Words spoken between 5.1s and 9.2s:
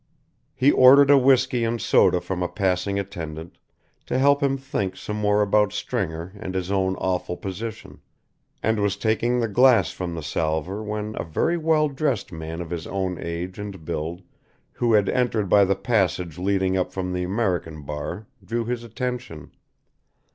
more about Stringer and his own awful position, and was